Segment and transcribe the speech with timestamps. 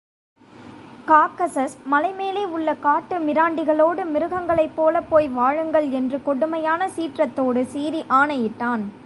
[1.07, 8.93] Caucasus மலைமேலே உள்ள காட்டு மிராண்டிகளோடு மிருகங்களைப் போல போய் வாழுங்கள் என்று கொடுமையான சீற்றத்தோடு சீறி ஆணையிட்டான்!